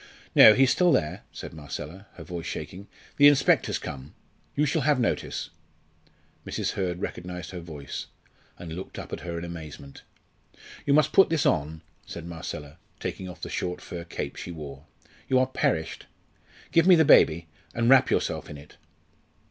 "No, 0.33 0.55
he's 0.55 0.71
still 0.71 0.91
there," 0.91 1.21
said 1.31 1.53
Marcella, 1.53 2.07
her 2.15 2.23
voice 2.23 2.47
shaking. 2.47 2.87
"The 3.17 3.27
inspector's 3.27 3.77
come. 3.77 4.15
You 4.55 4.65
shall 4.65 4.81
have 4.81 4.99
notice." 4.99 5.51
Mrs. 6.43 6.71
Hurd 6.71 7.01
recognised 7.01 7.51
her 7.51 7.59
voice, 7.59 8.07
and 8.57 8.73
looked 8.73 8.97
up 8.97 9.13
at 9.13 9.19
her 9.19 9.37
in 9.37 9.45
amazement. 9.45 10.01
"You 10.87 10.95
must 10.95 11.13
put 11.13 11.29
this 11.29 11.45
on," 11.45 11.83
said 12.03 12.25
Marcella, 12.25 12.79
taking 12.99 13.29
off 13.29 13.41
the 13.41 13.49
short 13.51 13.79
fur 13.79 14.03
cape 14.03 14.37
she 14.37 14.49
wore. 14.49 14.85
"You 15.29 15.37
are 15.37 15.45
perished. 15.45 16.07
Give 16.71 16.87
me 16.87 16.95
the 16.95 17.05
baby, 17.05 17.45
and 17.75 17.87
wrap 17.87 18.09
yourself 18.09 18.49
in 18.49 18.57
it." 18.57 18.77